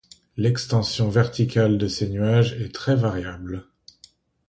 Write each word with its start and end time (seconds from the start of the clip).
L'extension 0.35 1.09
verticale 1.11 1.77
de 1.77 1.87
ces 1.87 2.09
nuages 2.09 2.53
est 2.53 2.73
très 2.73 2.95
variable. 2.95 3.67